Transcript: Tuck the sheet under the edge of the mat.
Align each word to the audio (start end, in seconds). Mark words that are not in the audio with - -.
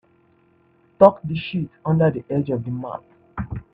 Tuck 0.97 1.21
the 1.23 1.35
sheet 1.37 1.69
under 1.85 2.09
the 2.09 2.23
edge 2.27 2.49
of 2.49 2.65
the 2.65 2.71
mat. 2.71 3.03